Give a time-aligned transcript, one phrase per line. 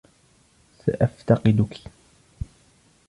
[0.85, 1.79] سأفتقدك.